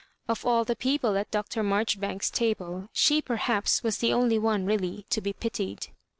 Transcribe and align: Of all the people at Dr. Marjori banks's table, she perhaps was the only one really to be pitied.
Of 0.27 0.47
all 0.47 0.65
the 0.65 0.75
people 0.75 1.15
at 1.15 1.29
Dr. 1.29 1.61
Marjori 1.61 1.99
banks's 1.99 2.31
table, 2.31 2.89
she 2.91 3.21
perhaps 3.21 3.83
was 3.83 3.99
the 3.99 4.13
only 4.13 4.39
one 4.39 4.65
really 4.65 5.05
to 5.11 5.21
be 5.21 5.31
pitied. 5.31 5.89